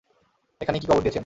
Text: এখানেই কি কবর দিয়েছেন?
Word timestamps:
এখানেই 0.61 0.81
কি 0.81 0.87
কবর 0.87 1.01
দিয়েছেন? 1.01 1.19